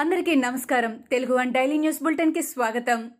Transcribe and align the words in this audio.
అందరికీ 0.00 0.34
నమస్కారం. 0.34 1.04
Telugu 1.10 1.34
one 1.34 1.52
daily 1.52 1.78
news 1.78 2.02
బులెటిన్కి 2.02 2.42
స్వాగతం. 2.42 3.10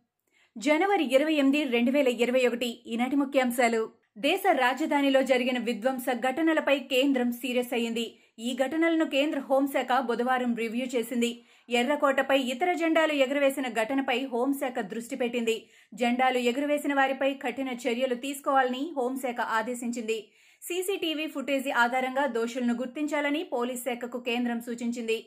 జనవరి 0.57 1.03
ఇరవై 1.15 1.33
ఎనిమిది 1.33 1.63
రెండు 1.63 1.91
వేల 1.91 2.07
ఇరవై 2.07 2.47
ఒకటి 2.47 2.83
ఈనాటి 2.87 3.15
ముఖ్యాంశాలు. 3.15 3.89
దేశ 4.17 4.43
రాజధానిలో 4.51 5.21
జరిగిన 5.21 5.59
విధ్వంస 5.59 6.05
ఘటనలపై 6.13 6.79
కేంద్రం 6.79 7.31
సీరియస్ 7.31 7.73
అయింది 7.73 8.15
ఈ 8.39 8.53
ఘటనలను 8.53 9.05
కేంద్ర 9.05 9.39
హోంశాఖ 9.39 9.99
బుధవారం 9.99 10.55
రివ్యూ 10.55 10.85
చేసింది. 10.85 11.41
ఎర్రకోటపై 11.69 12.39
ఇతర 12.39 12.73
జెండాలు 12.73 13.13
ఎగురవేసిన 13.13 13.67
ఘటనపై 13.67 14.25
హోంశాఖ 14.25 14.79
దృష్టి 14.79 15.15
పెట్టింది. 15.15 15.65
జెండాలు 15.93 16.37
ఎగురవేసిన 16.37 16.93
వారిపై 16.93 17.33
కఠిన 17.33 17.69
చర్యలు 17.69 18.15
తీసుకోవాలని 18.15 18.93
హోంశాఖ 18.97 19.41
ఆదేశించింది. 19.41 20.27
సీసీటీవీ 20.61 21.27
ఫుటేజీ 21.27 21.71
ఆధారంగా 21.71 22.25
దోషులను 22.25 22.73
గుర్తించాలని 22.73 23.43
పోలీస్ 23.43 23.81
శాఖకు 23.81 24.19
కేంద్రం 24.19 24.61
సూచించింది. 24.61 25.25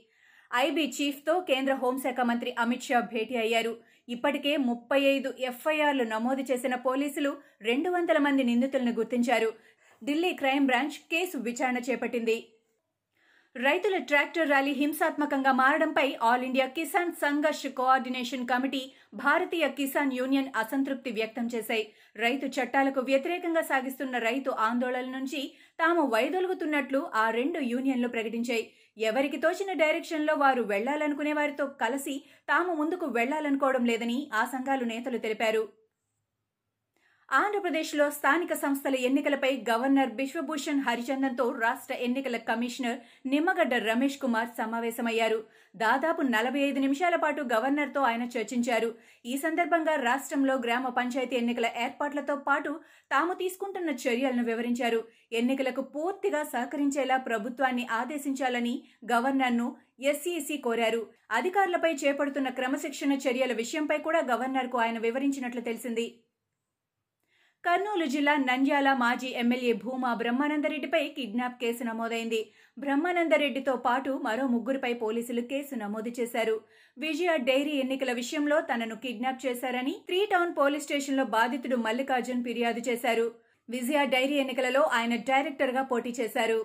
ఐబీ 0.50 0.84
చీఫ్తో 0.96 1.34
కేంద్ర 1.40 1.74
హోంశాఖ 1.74 2.20
మంత్రి 2.20 2.54
అమిత్ 2.58 2.86
షా 2.88 3.00
భేటీ 3.12 3.36
అయ్యారు. 3.36 3.74
ఇప్పటికే 4.08 4.56
ముప్పై 4.56 5.00
ఐదు 5.14 5.34
ఎఫ్ఐఆర్లు 5.50 6.04
నమోదు 6.04 6.42
చేసిన 6.50 6.74
పోలీసులు 6.74 7.30
రెండు 7.62 7.90
వందల 7.90 8.18
మంది 8.18 8.42
నిందితులను 8.44 8.92
గుర్తించారు. 8.92 9.52
ఢిల్లీ 10.04 10.32
క్రైమ్ 10.34 10.66
బ్రాంచ్ 10.66 10.98
కేసు 11.12 11.38
విచారణ 11.38 11.78
చేపట్టింది. 11.78 12.36
రైతుల 13.56 13.96
ట్రాక్టర్ 14.10 14.48
ర్యాలీ 14.48 14.72
హింసాత్మకంగా 14.72 15.52
మారడంపై 15.60 16.06
all 16.28 16.44
India 16.46 16.66
Kisan 16.66 17.12
Sangharsh 17.20 17.66
coordination 17.76 18.48
committee 18.52 18.80
Bharatiya 19.14 19.66
Kisan 19.76 20.12
union 20.12 20.48
అసంతృప్తి 20.62 21.10
వ్యక్తం 21.10 21.46
చేశాయి. 21.54 21.84
రైతు 22.16 22.46
చట్టాలకు 22.56 23.00
వ్యతిరేకంగా 23.00 23.62
సాగిస్తున్న 23.70 24.18
రైతు 24.18 24.50
ఆందోళన 24.68 25.08
నుంచి 25.18 25.42
తాము 25.78 26.02
వైదొలుగుతున్నట్లు 26.06 27.10
ఆ 27.14 27.30
రెండు 27.30 27.60
యూనియన్లు 27.60 28.08
ప్రకటించాయి. 28.08 28.70
ఎవరికి 28.98 29.36
తోచిన 29.36 29.72
డైరెక్షన్లో 29.72 30.34
వారు 30.34 30.62
వెళ్ళాలనుకునే 30.62 31.32
వారితో 31.32 31.66
కలిసి 31.66 32.24
తాము 32.48 32.74
ముందుకు 32.74 33.06
వెళ్ళాలనుకోవడం 33.06 33.84
లేదని 33.84 34.30
ఆ 34.34 34.44
సంఘాలు 34.44 34.84
నేతలు 34.84 35.18
తెలిపారు. 35.18 35.83
ఆంధ్రప్రదేశ్లో 37.30 38.10
స్థానిక 38.10 38.52
సంస్థల 38.52 38.94
ఎన్నికలపై 38.94 39.64
గవర్నర్ 39.70 40.10
బిశ్వభూషణ్ 40.12 40.80
హరిచందన్తో 40.80 41.50
రాష్ట్ర 41.50 41.94
ఎన్నికల 41.94 42.36
కమిషనర్ 42.36 42.98
నిమ్మగడ్డ 43.26 43.74
రమేష్ 43.74 44.18
కుమార్ 44.18 44.48
సమావేశమయ్యారు. 44.48 45.44
దాదాపు 45.76 46.22
నలభై 46.22 46.60
ఐదు 46.60 46.78
నిమిషాల 46.78 47.16
పాటు 47.16 47.42
గవర్నర్తో 47.42 48.00
ఆయన 48.00 48.22
చర్చించారు. 48.22 48.94
ఈ 49.26 49.36
సందర్భంగా 49.36 49.94
రాష్ట్రంలో 49.94 50.54
గ్రామ 50.54 50.88
పంచాయతీ 50.88 51.36
ఎన్నికల 51.36 51.70
ఏర్పాట్లతో 51.76 52.36
పాటు 52.36 52.80
తాము 53.10 53.34
తీసుకుంటున్న 53.34 53.90
చర్యలను 53.90 54.44
వివరించారు. 54.44 55.04
ఎన్నికలకు 55.32 55.82
పూర్తిగా 55.82 56.42
సహకరించేలా 56.42 57.16
ప్రభుత్వాన్ని 57.16 57.86
ఆదేశించాలని 57.90 58.82
గవర్నర్ను 59.12 59.76
ఎస్ఈసి 60.00 60.56
కోరారు. 60.58 61.06
అధికారులపై 61.30 61.94
చేపడుతున్న 61.94 62.48
క్రమశిక్షణ 62.48 63.12
చర్యల 63.26 63.52
విషయంపై 63.52 63.98
కూడా 63.98 64.22
గవర్నర్కు 64.32 64.78
ఆయన 64.78 64.98
వివరించినట్లు 64.98 65.60
తెలిసింది. 65.60 66.06
కర్నూలు 67.64 68.06
జిల్లా 68.12 68.32
నంద్యాల 68.48 68.88
మాజీ 69.02 69.28
ఎమ్మెల్యే 69.42 69.70
భూమా 69.82 70.08
బ్రహ్మానందరెడ్డిపై 70.22 71.00
కిడ్నాప్ 71.16 71.54
కేసు 71.60 71.82
నమోదైంది. 71.88 72.40
బ్రహ్మానందరెడ్డితో 72.76 73.74
పాటు 73.86 74.10
మరో 74.26 74.44
ముగ్గురిపై 74.54 74.90
పోలీసులు 75.02 75.42
కేసు 75.52 75.74
నమోదు 75.82 76.10
చేశారు. 76.18 76.56
విజయ 76.96 77.30
డైరీ 77.48 77.74
ఎన్నికల 77.84 78.12
విషయంలో 78.20 78.56
తనను 78.70 78.96
కిడ్నాప్ 79.04 79.40
చేశారని 79.46 79.94
త్రీ 80.08 80.20
టౌన్ 80.32 80.52
పోలీస్ 80.58 80.84
స్టేషన్లో 80.86 81.24
బాధితుడు 81.36 81.76
మల్లికార్జున్ 81.86 82.44
ఫిర్యాదు 82.48 82.82
చేశారు. 82.88 83.26
విజయ 83.68 84.02
డైరీ 84.14 84.36
ఎన్నికలలో 84.42 84.82
ఆయన 84.98 85.16
డైరెక్టర్గా 85.30 85.84
పోటీ 85.92 86.12
చేశారు. 86.20 86.60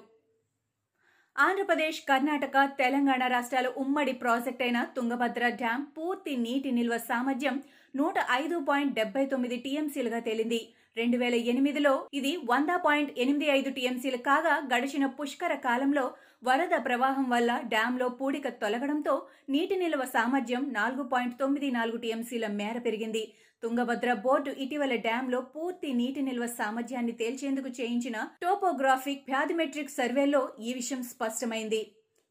ఆంధ్రప్రదేశ్ 1.36 2.00
కర్ణాటక 2.10 2.58
తెలంగాణ 2.82 3.24
రాష్ట్రాల 3.36 3.68
ఉమ్మడి 3.84 4.16
ప్రాజెక్ట్ 4.24 4.64
అయిన 4.66 4.80
తుంగభద్ర 4.96 5.46
డ్యాం 5.62 5.80
పూర్తి 5.98 6.34
నీటి 6.46 6.72
నిల్వ 6.80 6.96
సామర్థ్యం 7.10 7.58
నూట 7.94 8.18
ఐదు 8.42 8.58
పాయింట్ 8.70 8.94
డెబ్బై 9.00 9.24
తొమ్మిది 9.34 9.58
టీఎంసీలుగా 9.66 10.20
తేలింది. 10.28 10.62
రెండు 10.98 11.18
వేల 11.22 11.36
ఎనిమిదిలో 11.52 11.92
ఇది 12.20 12.32
వంద 12.50 12.72
పాయింట్ 12.86 13.12
ఎనిమిది 13.24 13.48
ఐదు 13.58 13.70
టీఎంసీలు 13.76 14.20
కాగా 14.28 14.54
గడిచిన 14.72 15.06
పుష్కర 15.18 15.54
కాలంలో 15.66 16.06
వరద 16.48 16.76
ప్రవాహం 16.86 17.26
వల్ల 17.34 17.52
డ్యాంలో 17.74 18.08
పూడిక 18.20 18.48
తొలగడంతో 18.62 19.14
నీటి 19.54 19.76
నిల్వ 19.82 20.04
సామర్థ్యం 20.16 20.64
నాలుగు 20.78 21.04
పాయింట్ 21.12 21.36
తొమ్మిది 21.42 21.70
నాలుగు 21.78 21.98
టీఎంసీల 22.04 22.48
మేర 22.60 22.78
పెరిగింది. 22.86 23.24
తుంగభద్ర 23.64 24.10
బోర్డు 24.26 24.52
ఇటీవల 24.64 24.96
డ్యాంలో 25.08 25.40
పూర్తి 25.56 25.90
నీటి 26.00 26.22
నిల్వ 26.28 26.46
సామర్థ్యాన్ని 26.60 27.14
తేల్చేందుకు 27.22 27.70
చేయించిన 27.80 28.18
టోపోగ్రాఫిక్ 28.44 29.26
ప్యాథమెట్రిక్ 29.30 29.98
సర్వేలో 29.98 30.42
ఈ 30.68 30.72
విషయం 30.80 31.02
స్పష్టమైంది. 31.04 31.82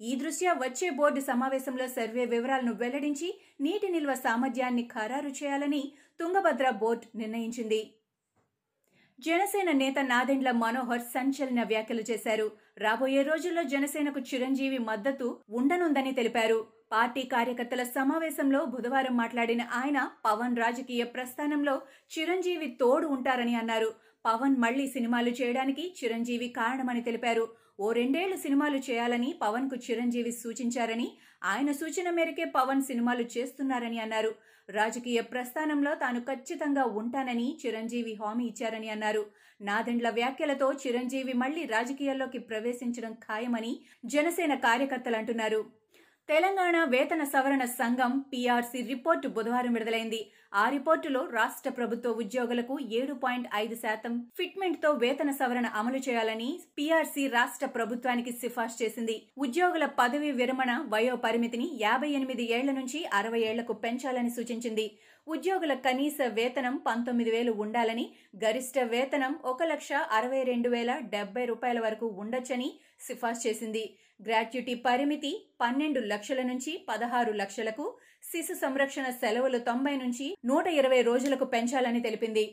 ఈ 0.01 0.13
దృష్ట్యా 0.23 0.53
వచ్చే 0.65 0.89
బోర్డు 0.99 1.21
సమావేశంలో 1.31 1.87
సర్వే 1.97 2.25
వివరాలను 2.35 2.75
వెల్లడించి 2.83 3.29
నీటి 3.67 3.89
నిల్వ 3.97 4.13
సామర్థ్యాన్ని 4.27 4.85
ఖరారు 4.95 5.33
చేయాలని 5.41 5.83
తుంగభద్ర 6.21 6.69
బోర్డు 6.83 7.07
నిర్ణయించింది. 7.21 7.81
జనసేన 9.19 9.71
నేత 9.73 9.99
నాదెండ్ల 9.99 10.51
మనోహర్ 10.51 11.03
సంచలన 11.15 11.61
వ్యాఖ్యలు 11.63 12.03
చేశారు. 12.11 12.45
రాబోయే 12.79 13.23
రోజుల్లో 13.23 13.63
జనసేనకు 13.63 14.21
చిరంజీవి 14.21 14.79
మద్దతు 14.79 15.27
ఉండనుందని 15.51 16.13
తెలిపారు. 16.13 16.59
పార్టీ 16.93 17.23
కార్యకర్తల 17.23 17.83
సమావేశంలో 17.83 18.65
బుధవారం 18.65 19.17
మాట్లాడిన 19.17 19.63
ఆయన 19.73 19.99
పవన్ 20.25 20.57
రాజకీయ 20.57 21.05
ప్రస్థానంలో 21.05 21.75
చిరంజీవి 22.19 22.69
తోడు 22.81 23.07
ఉంటారని 23.07 23.55
అన్నారు. 23.55 23.91
పవన్ 24.25 24.57
మళ్ళీ 24.57 24.87
సినిమాలు 24.87 25.31
చేయడానికి 25.31 25.95
చిరంజీవి 25.99 26.49
కారణమని 26.49 27.03
తెలిపారు. 27.03 27.45
ఓ 27.81 27.89
రెండేళ్ళు 27.93 28.37
సినిమాలు 28.37 28.77
చేయాలని 28.77 29.33
పవన్కు 29.43 29.77
చిరంజీవి 29.77 30.33
సూచించారని 30.33 31.09
ఆయన 31.45 31.73
సూచన 31.73 32.11
మేరకే 32.11 32.45
పవన్ 32.45 32.83
సినిమాలు 32.83 33.25
చేస్తున్నారని 33.37 33.99
అన్నారు. 33.99 34.33
రాజకీయ 34.69 35.21
ప్రస్థానంలో 35.33 35.93
తాను 35.95 36.21
ఖచ్చితంగా 36.21 36.85
ఉంటానని 37.01 37.47
చిరంజీవి 37.63 38.15
హామీ 38.23 38.45
ఇచ్చారని 38.47 38.89
అన్నారు. 38.89 39.23
నాదెండ్ల 39.61 40.09
వ్యాఖ్యలతో 40.11 40.67
చిరంజీవి 40.83 41.35
మళ్ళీ 41.43 41.63
రాజకీయాల్లోకి 41.75 42.41
ప్రవేశించడం 42.51 43.13
ఖాయమని 43.27 43.73
జనసేన 44.15 44.55
కార్యకర్తలు 44.67 45.17
అంటున్నారు 45.17 45.61
తెలంగాణ 46.29 46.77
వేతన 46.85 47.23
సవరణ 47.25 47.65
సంఘం 47.81 48.13
పీఆర్సీ 48.33 48.81
రిపోర్టు 48.83 49.27
బుధవారం 49.29 49.73
విడుదలైంది. 49.77 50.21
ఆ 50.53 50.63
రిపోర్టులో 50.69 51.21
రాష్ట్ర 51.31 51.71
ప్రభుత్వ 51.71 52.11
ఉద్యోగులకు 52.23 52.75
ఏడు 52.99 53.15
పాయింట్ 53.23 53.49
ఐదు 53.55 53.77
శాతం 53.83 54.13
ఫిట్మెంట్తో 54.39 54.91
వేతన 55.03 55.31
సవరణ 55.31 55.67
అమలు 55.81 56.01
చేయాలని 56.07 56.49
పీఆర్సీ 56.77 57.25
రాష్ట్ర 57.35 57.67
ప్రభుత్వానికి 57.67 58.33
సిఫార్సు 58.33 58.79
చేసింది. 58.83 59.17
ఉద్యోగుల 59.39 59.87
పదవి 59.99 60.31
విరమణ 60.31 60.73
వయో 60.95 61.17
పరిమితిని 61.27 61.69
యాభై 61.83 62.11
ఎనిమిది 62.11 62.47
ఏళ్ళ 62.57 62.71
నుంచి 62.71 63.01
అరవై 63.19 63.43
ఏళ్ళకు 63.51 63.77
పెంచాలని 63.85 64.33
సూచించింది. 64.39 64.87
ఉద్యోగుల 65.27 65.73
కనీస 65.87 66.19
వేతనం 66.39 66.75
పంతొమ్మిది 66.89 67.31
వేలు 67.31 67.53
ఉండాలని 67.65 68.07
గరిష్ట 68.45 68.79
వేతనం 68.95 69.33
ఒక 69.45 69.63
లక్ష 69.73 69.93
అరవై 70.19 70.43
రెండు 70.43 70.69
వేల 70.69 70.93
డెబ్బై 71.15 71.45
రూపాయల 71.45 71.79
వరకు 71.87 72.07
ఉండొచ్చని 72.23 72.69
సిఫార్సు 73.07 73.43
చేసింది. 73.49 73.85
గ్రాట్యుటీ 74.21 74.75
పరిమితి 74.87 75.33
పన్నెండు 75.61 76.01
లక్షల 76.13 76.41
నుంచి 76.43 76.73
పదహారు 76.89 77.33
లక్షలకు 77.43 77.85
శిశు 78.23 78.55
సంరక్షణ 78.63 79.07
సెలవులు 79.21 79.59
తొంభై 79.67 79.93
నుంచి 80.01 80.25
నూట 80.49 80.67
ఇరవై 80.79 80.99
రోజులకు 81.03 81.45
పెంచాలని 81.53 82.01
తెలిపింది. 82.07 82.45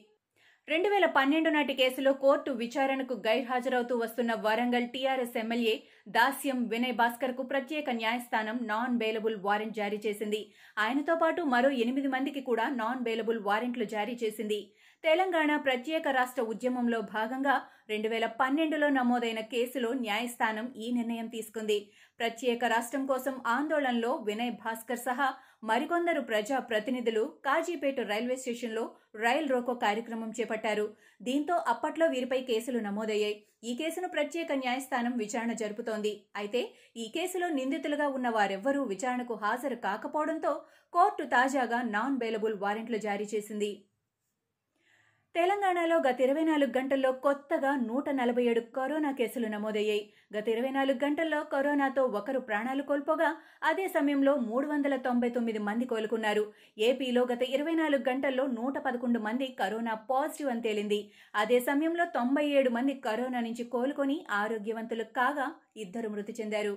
రెండు 0.68 0.90
వేల 0.90 1.08
పన్నెండు 1.16 1.50
నాటి 1.56 1.74
కేసులో 1.80 2.12
కోర్టు 2.22 2.52
విచారణకు 2.62 3.16
గైర్హాజరవుతూ 3.26 3.96
వస్తున్న 4.04 4.31
వరంగల్ 4.46 4.88
టీఆర్ఎస్ 4.94 5.36
ఎమ్మెల్యే 5.42 5.75
దాస్యం 6.16 6.59
వినయ్ 6.72 6.96
భాస్కర్కు 7.02 7.44
ప్రత్యేక 7.52 7.90
న్యాయస్థానం 8.00 8.59
నాన్ 8.72 8.96
బెయిలబుల్ 9.02 9.38
వారెంట్ 9.48 9.78
జారీ 9.81 10.00
చేసింది. 10.06 10.42
ఆయనతో 10.86 11.16
పాటు 11.24 11.44
మరో 11.56 11.72
ఎనిమిది 11.84 12.12
మందికి 12.16 12.44
కూడా 12.50 12.68
నాన్ 12.81 13.04
బెయిలబుల్ 13.08 13.42
వారెంట్లు 13.50 13.88
జారీ 13.96 14.16
చేసింది. 14.24 14.59
తెలంగాణ 15.03 15.51
ప్రత్యేక 15.66 16.06
రాష్ట్ర 16.16 16.41
ఉద్యమంలో 16.51 17.00
భాగంగా 17.11 17.56
రెండు 17.91 18.07
వేల 18.11 18.25
పన్నెండులో 18.39 18.88
నమోదైన 18.95 19.41
కేసులో 19.51 19.89
న్యాయస్థానం 20.00 20.66
ఈ 20.83 20.88
నిర్ణయం 20.95 21.28
తీసుకుంది. 21.33 21.77
ప్రత్యేక 22.19 22.62
రాష్ట్రం 22.74 23.03
కోసం 23.12 23.36
ఆందోళనలో 23.56 24.12
వినయ్ 24.30 24.53
భాస్కర్ 24.63 25.01
సహా 25.03 25.27
మరికొందరు 25.69 26.21
ప్రజా 26.31 26.57
ప్రతినిధులు 26.71 27.24
కాజీపేట 27.45 28.07
రైల్వే 28.12 28.39
స్టేషన్లో 28.42 28.83
రైల్ 29.25 29.47
రోకో 29.53 29.74
కార్యక్రమం 29.86 30.33
చేపట్టారు. 30.39 30.88
దీంతో 31.30 31.57
అప్పట్లో 31.74 32.07
వీరిపై 32.15 32.41
కేసులు 32.51 32.81
నమోదయ్యాయి. 32.89 33.38
ఈ 33.69 33.74
కేసును 33.81 34.12
ప్రత్యేక 34.18 34.51
న్యాయస్థానం 34.65 35.15
విచారణ 35.24 35.53
జరుపుతోంది. 35.63 36.13
అయితే 36.41 36.62
ఈ 37.03 37.07
కేసులో 37.15 37.50
నిందితులుగా 37.59 38.07
ఉన్న 38.19 38.30
వారెవ్వరూ 38.38 38.83
విచారణకు 38.94 39.38
హాజరు 39.45 39.80
కాకపోవడంతో 39.88 40.53
కోర్టు 40.94 41.25
తాజాగా 41.38 41.81
నాన్ 41.95 42.21
బెయిలబుల్ 42.24 42.57
వారెంట్లు 42.63 43.00
జారీ 43.09 43.27
చేసింది. 43.36 43.74
తెలంగాణలో 45.36 45.96
గత 46.06 46.20
ఇరవై 46.22 46.44
నాలుగు 46.44 46.72
గంటల్లో 46.78 47.10
కొత్తగా 47.24 47.72
నూట 47.88 48.10
నలభై 48.20 48.44
ఏడు 48.52 48.62
కరోనా 48.78 49.10
కేసులు 49.12 49.48
నమోదయ్యాయి. 49.48 50.04
గత 50.36 50.46
ఇరవై 50.54 50.70
నాలుగు 50.70 51.00
గంటల్లో 51.04 51.40
కరోనాతో 51.54 52.04
ఒకరు 52.20 52.40
ప్రాణాలు 52.40 52.84
కోల్పోగా 52.84 53.30
అదే 53.64 53.88
సమయంలో 53.88 54.36
మూడు 54.46 54.68
వందల 54.68 54.96
తొంభై 55.08 55.30
తొమ్మిది 55.30 55.62
మంది 55.68 55.88
కోలుకున్నారు. 55.92 56.46
ఏపీలో 56.78 57.24
గత 57.34 57.44
ఇరవై 57.58 57.76
నాలుగు 57.82 58.04
గంటల్లో 58.10 58.48
నూట 58.48 58.78
పదకొండు 58.88 59.22
మంది 59.28 59.48
కరోనా 59.62 59.96
పాజిటివ్ 60.12 60.52
అని 60.54 60.66
తేలింది. 60.68 61.02
అదే 61.36 61.60
సమయంలో 61.70 62.06
తొంభై 62.18 62.48
ఏడు 62.60 62.72
మంది 62.80 62.96
కరోనా 63.08 63.42
నుంచి 63.42 63.66
కోలుకొని 63.76 64.20
ఆరోగ్యవంతులు 64.42 65.08
కాగా 65.20 65.50
ఇద్దరు 65.78 66.10
మృతి 66.10 66.36
చెందారు. 66.42 66.76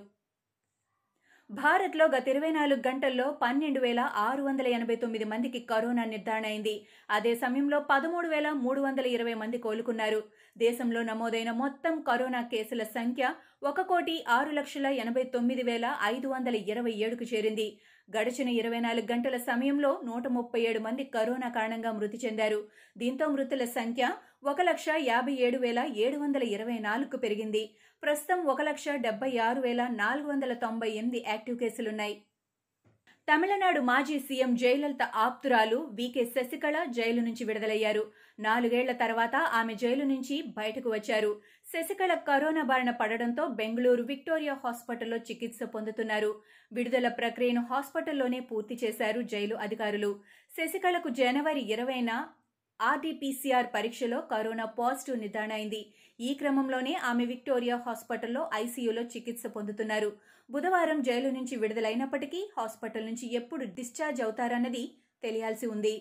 భారత్లో 1.49 2.05
గత 2.05 2.25
ఇరవై 2.27 2.49
నాలుగు 2.51 2.81
గంటల్లో 2.87 3.23
పన్నెండు 3.41 3.79
వేల 3.79 4.01
ఆరు 4.23 4.41
వందల 4.43 4.67
ఎనభై 4.67 4.95
తొమ్మిది 5.03 5.25
మందికి 5.31 5.59
కరోనా 5.71 6.03
నిర్ధారణ 6.05 6.45
అయింది. 6.45 6.73
అదే 7.09 7.31
సమయంలో 7.35 7.77
పదమూడు 7.89 8.27
వేల 8.27 8.49
మూడు 8.65 8.81
వందల 8.81 9.07
ఇరవై 9.15 9.33
మంది 9.33 9.57
కోలుకున్నారు. 9.57 10.19
దేశంలో 10.57 11.01
నమోదైన 11.03 11.51
మొత్తం 11.63 11.95
కరోనా 12.09 12.41
కేసుల 12.51 12.83
సంఖ్య 12.97 13.33
ఒక 13.71 13.81
కోటి 13.91 14.15
ఆరు 14.37 14.51
లక్షల 14.59 14.87
ఎనభై 15.03 15.23
తొమ్మిది 15.35 15.63
వేల 15.69 15.85
ఐదు 16.13 16.27
వందల 16.27 16.55
ఇరవై 16.73 16.93
ఏడుకు 17.05 17.25
చేరింది. 17.33 17.67
గడిచిన 18.09 18.49
ఇరవై 18.61 18.79
నాలుగు 18.85 19.07
గంటల 19.13 19.37
సమయంలో 19.49 19.91
నూట 20.05 20.27
ముప్పై 20.37 20.61
ఏడు 20.69 20.79
మంది 20.85 21.03
కరోనా 21.17 21.49
కారణంగా 21.57 21.91
మృతి 21.97 22.19
చెందారు. 22.25 22.61
దీంతో 22.97 23.25
మృతుల 23.33 23.65
సంఖ్య 23.77 24.05
ఒక 24.43 24.61
లక్ష 24.61 24.85
యాభై 25.05 25.33
ఏడు 25.45 25.57
వేల 25.57 25.79
ఏడు 25.95 26.17
వందల 26.17 26.43
ఇరవై 26.43 26.77
నాలుగుకు 26.79 27.17
పెరిగింది. 27.17 27.61
ప్రస్తుతం 28.03 28.39
ఒక 28.45 28.61
లక్ష 28.61 28.85
డెబ్బై 29.05 29.37
ఆరు 29.37 29.61
వేల 29.61 29.87
నాలుగు 29.91 30.27
వందల 30.27 30.53
తొంభై 30.53 30.89
ఎనిమిది 30.89 31.19
యాక్టివ్ 31.27 31.57
కేసులున్నాయి. 31.59 32.15
తమిళనాడు 33.27 33.79
మాజీ 33.79 34.19
సీఎం 34.19 34.55
జయలలిత 34.55 35.03
ఆప్తురాలు 35.15 35.79
వికే 35.97 36.23
శశికళ 36.35 36.77
జైలు 36.97 37.21
నుంచి 37.21 37.43
విడుదలయ్యారు. 37.43 38.03
నాలుగేళ్ళ 38.39 38.91
తర్వాత 39.03 39.35
ఆమె 39.59 39.73
జైలు 39.73 40.03
నుంచి 40.03 40.41
బయటకు 40.57 40.89
వచ్చారు. 40.89 41.31
శశికళ 41.73 42.13
కరోనా 42.29 42.63
బారిన 42.63 42.91
పడడంతో 42.91 43.45
బెంగళూరు 43.59 44.03
విక్టోరియా 44.03 44.57
హాస్పిటల్లో 44.63 45.17
చికిత్స 45.29 45.63
పొందుతున్నారు. 45.75 46.31
విడుదల 46.71 47.07
ప్రక్రియను 47.21 47.61
హాస్పిటల్లోనే 47.71 48.39
పూర్తి 48.39 48.77
చేశారు 48.83 49.21
జైలు 49.33 49.55
అధికారులు. 49.67 50.11
శశికళకు 50.57 51.09
జనవరి 51.21 51.63
ఇరవైన 51.75 52.11
ఆర్టీపీసీఆర్ 52.79 53.67
పరీక్షలో 53.75 54.21
కరోనా 54.31 54.65
పాజిటివ్ 54.79 55.17
నిర్ధారణ 55.19 55.53
అయింది 55.53 55.81
ఈ 56.19 56.33
క్రమంలోనే 56.33 56.93
ఆమె 57.09 57.25
విక్టోరియా 57.25 57.75
హాస్పిటల్లో 57.85 58.49
ఐసీయూలో 58.53 59.01
చికిత్స 59.13 59.47
పొందుతున్నారు. 59.47 60.09
బుధవారం 60.49 60.99
జైలు 61.01 61.29
నుంచి 61.29 61.55
విడుదలైనప్పటికీ 61.55 62.39
హాస్పిటల్ 62.57 63.05
నుంచి 63.05 63.25
ఎప్పుడు 63.33 63.65
డిశ్చార్జ్ 63.77 64.21
అవుతారన్నది 64.21 64.83
తెలియాల్సి 65.23 65.67
ఉంది. 65.67 65.95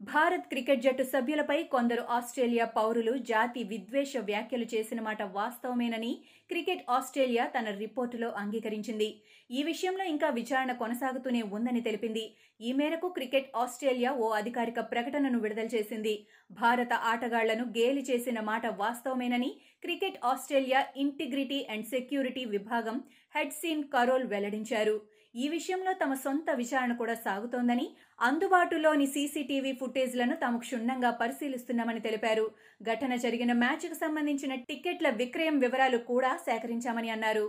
భారత్ 0.00 0.46
క్రికెట్ 0.50 0.82
జట్టు 0.84 1.04
సభ్యులపై 1.10 1.56
కొందరు 1.72 2.02
ఆస్ట్రేలియా 2.16 2.66
పౌరులు 2.76 3.12
జాతి 3.30 3.62
విద్వేష 3.72 4.12
వ్యాఖ్యలు 4.28 4.66
చేసిన 4.74 5.00
మాట 5.08 5.22
వాస్తవమేనని 5.34 6.12
క్రికెట్ 6.50 6.84
ఆస్ట్రేలియా 6.96 7.44
తన 7.56 7.66
రిపోర్టులో 7.82 8.28
అంగీకరించింది. 8.42 9.08
ఈ 9.50 9.60
విషయంలో 9.62 10.04
ఇంకా 10.04 10.30
విచారణ 10.38 10.72
కొనసాగుతూనే 10.82 11.42
ఉందని 11.56 11.82
తెలిపింది. 11.88 12.24
ఈ 12.60 12.72
మేరకు 12.72 13.08
క్రికెట్ 13.18 13.50
ఆస్ట్రేలియా 13.64 14.12
ఓ 14.24 14.28
అధికారిక 14.40 14.80
ప్రకటనను 14.92 15.40
విడుదల 15.44 15.68
చేసింది. 15.76 16.14
భారత 16.62 16.92
ఆటగాళ్ళను 17.12 17.66
గేలి 17.78 18.04
చేసిన 18.10 18.40
మాట 18.50 18.66
వాస్తవమేనని 18.82 19.52
cricket 19.84 20.18
Australia 20.32 20.82
integrity 20.96 21.60
and 21.74 21.88
security 21.94 22.44
విభాగం 22.56 22.98
హెడ్ 23.36 23.56
సీన్ 23.60 23.84
కరోల్ 23.96 24.26
వెల్లడించారు. 24.34 24.98
ఈ 25.34 25.44
విషయంలో 25.48 25.92
తమ 25.92 26.12
సొంత 26.22 26.50
విచారణ 26.60 26.92
కూడా 27.00 27.14
సాగుతోందని 27.24 27.84
అందుబాటులోని 28.28 29.06
సీసీటీవీ 29.14 29.72
ఫుటేజ్లను 29.80 30.34
తాము 30.36 30.58
క్షుణ్ణంగా 30.64 31.10
పరిశీలిస్తున్నామని 31.20 32.00
తెలిపారు. 32.06 32.46
ఘటన 32.82 33.14
జరిగిన 33.24 33.52
మ్యాచ్కు 33.62 33.96
సంబంధించిన 34.04 34.54
టిక్కెట్ల 34.68 35.10
విక్రయం 35.20 35.58
వివరాలు 35.64 35.98
కూడా 36.10 36.30
సేకరించామని 36.46 37.10
అన్నారు. 37.16 37.46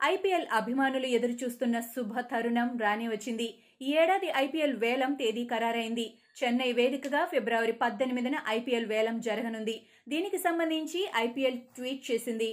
ఐపీఎల్ 0.00 0.46
అభిమానులు 0.58 1.08
ఎదురు 1.16 1.34
చూస్తున్న 1.42 1.76
శుభ 1.94 2.12
తరుణం 2.32 2.68
రాని 2.84 3.06
వచ్చింది. 3.08 3.48
ఈ 3.80 3.90
ఏడాది 4.02 4.28
ఐపీఎల్ 4.42 4.76
వేలం 4.84 5.12
తేదీ 5.20 5.44
ఖరారైంది. 5.52 6.06
చెన్నై 6.40 6.70
వేదికగా 6.80 7.22
ఫిబ్రవరి 7.32 7.74
పద్దెనిమిదిన 7.82 8.36
ఐపీఎల్ 8.56 8.90
వేలం 8.92 9.16
జరగనుంది. 9.28 9.76
దీనికి 10.08 10.40
సంబంధించి 10.46 11.00
ఐపీఎల్ 11.24 11.58
ట్వీట్ 11.76 12.04
చేసింది. 12.10 12.50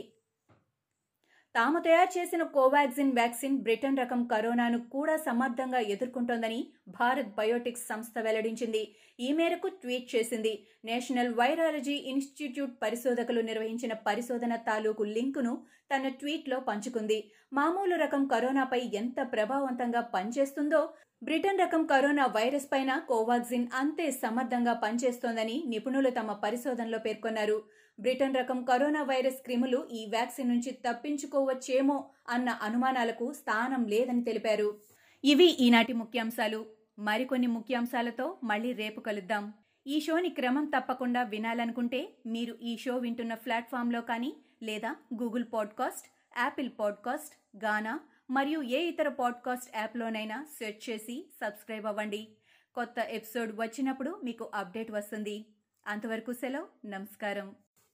తాము 1.56 1.80
తయారు 1.80 2.12
చేసిన 2.18 2.44
కోవాక్సిన్ 2.44 3.12
వ్యాక్సిన్ 3.12 3.58
బ్రిటన్ 3.58 3.98
రకం 3.98 4.24
కరోనాను 4.24 4.80
కూడా 4.90 5.16
సమర్థంగా 5.18 5.80
ఎదుర్కొంటోందని 5.94 6.60
భారత్ 7.00 7.32
బయోటిక్స్ 7.38 7.88
సంస్థ 7.88 8.20
వెల్లడించింది. 8.20 8.84
ఈ 9.20 9.30
మేరకు 9.34 9.68
ట్వీట్ 9.68 10.16
చేసింది. 10.16 10.54
నేషనల్ 10.86 11.34
వైరాలజీ 11.34 11.96
ఇన్స్టిట్యూట్ 12.12 12.74
పరిశోధకులు 12.84 13.42
నిర్వహించిన 13.42 13.94
పరిశోధన 14.08 14.56
తాలూకు 14.56 15.04
లింకును 15.04 15.54
తన 15.94 16.08
ట్వీట్లో 16.20 16.60
పంచుకుంది. 16.60 17.20
మామూలు 17.54 17.96
రకం 17.96 18.28
కరోనాపై 18.28 18.82
ఎంత 18.94 19.16
ప్రభావవంతంగా 19.34 20.02
పనిచేస్తుందో 20.16 20.82
బ్రిటన్ 21.24 21.60
రకం 21.60 21.86
కరోనా 21.86 22.26
వైరస్ 22.26 22.68
పైన 22.72 22.92
కోవాక్సిన్ 23.08 23.68
అంతే 23.74 24.12
సమర్థంగా 24.12 24.74
పనిచేస్తోందని 24.74 25.64
నిపుణులు 25.68 26.10
తమ 26.10 26.32
పరిశోధనలో 26.44 27.00
పేర్కొన్నారు. 27.00 27.58
బ్రిటన్ 28.00 28.36
రకం 28.36 28.64
కరోనా 28.64 29.04
వైరస్ 29.04 29.44
క్రిములు 29.44 29.88
ఈ 29.92 30.06
వ్యాక్సిన్ 30.06 30.50
నుంచి 30.50 30.72
తప్పించుకోవచ్చేమో 30.72 32.10
అన్న 32.30 32.50
అనుమానాలకు 32.50 33.34
స్థానం 33.34 33.86
లేదని 33.86 34.24
తెలిపారు. 34.24 34.82
ఇవి 35.24 35.46
ఈనాటి 35.46 35.94
ముఖ్యాంశాలు. 35.94 36.66
మరికొన్ని 37.00 37.48
ముఖ్యాంశాలతో 37.48 38.38
మళ్ళీ 38.44 38.74
రేపు 38.74 39.00
కలుద్దాం. 39.00 39.54
ఈ 39.88 40.00
షోని 40.00 40.30
క్రమం 40.30 40.66
తప్పకుండా 40.66 41.24
వినాలనుకుంటే 41.24 42.10
మీరు 42.26 42.58
ఈ 42.62 42.78
షో 42.78 42.98
వింటున్న 42.98 43.34
ప్లాట్ఫామ్లో 43.34 44.02
కానీ 44.02 44.34
లేదా 44.64 44.96
Google 45.22 45.46
podcast 45.54 46.08
Apple 46.40 46.70
podcast 46.80 47.66
Gaana 47.66 48.00
మరియు 48.30 48.62
ఏ 48.62 48.80
ఇతర 48.80 49.10
పాడ్కాస్ట్ 49.10 49.78
యాప్లోనైనా 49.78 50.46
సెర్చ్ 50.60 50.90
చేసి 50.90 51.32
సబ్స్క్రైబ్ 51.42 51.86
అవ్వండి. 51.86 52.28
కొత్త 52.76 52.96
ఎపిసోడ్ 53.10 53.52
వచ్చినప్పుడు 53.56 54.22
మీకు 54.24 54.52
అప్డేట్ 54.54 54.92
వస్తుంది. 54.92 55.46
అంతవరకు 55.88 56.34
సెలవు. 56.34 56.88
నమస్కారం. 56.88 57.56